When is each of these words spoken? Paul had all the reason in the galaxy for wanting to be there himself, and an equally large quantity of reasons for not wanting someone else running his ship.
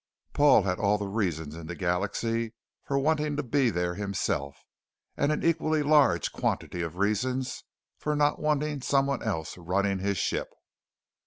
Paul 0.33 0.63
had 0.63 0.79
all 0.79 0.97
the 0.97 1.05
reason 1.05 1.55
in 1.55 1.67
the 1.67 1.75
galaxy 1.75 2.55
for 2.83 2.97
wanting 2.97 3.35
to 3.37 3.43
be 3.43 3.69
there 3.69 3.93
himself, 3.93 4.65
and 5.15 5.31
an 5.31 5.43
equally 5.45 5.83
large 5.83 6.31
quantity 6.31 6.81
of 6.81 6.97
reasons 6.97 7.63
for 7.99 8.15
not 8.15 8.39
wanting 8.39 8.81
someone 8.81 9.21
else 9.21 9.55
running 9.59 9.99
his 9.99 10.17
ship. 10.17 10.49